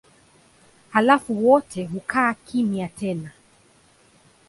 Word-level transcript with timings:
Halafu 0.89 1.45
wote 1.45 1.85
hukaa 1.85 2.33
kimya 2.33 2.87
tena. 2.87 3.31